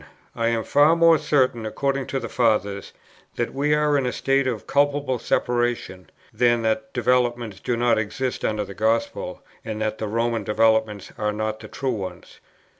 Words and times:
I 0.35 0.47
am 0.47 0.63
far 0.63 0.95
more 0.95 1.19
certain 1.19 1.63
(according 1.63 2.07
to 2.07 2.19
the 2.19 2.27
Fathers) 2.27 2.91
that 3.35 3.53
we 3.53 3.75
are 3.75 3.95
in 3.99 4.07
a 4.07 4.11
state 4.11 4.47
of 4.47 4.65
culpable 4.65 5.19
separation, 5.19 6.09
than 6.33 6.63
that 6.63 6.91
developments 6.91 7.59
do 7.59 7.77
not 7.77 7.99
exist 7.99 8.43
under 8.43 8.65
the 8.65 8.73
Gospel, 8.73 9.43
and 9.63 9.79
that 9.83 9.99
the 9.99 10.07
Roman 10.07 10.43
developments 10.43 11.11
are 11.19 11.31
not 11.31 11.59
the 11.59 11.67
true 11.67 11.91
ones. 11.93 12.39